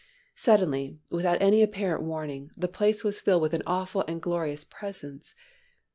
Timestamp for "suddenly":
0.33-0.97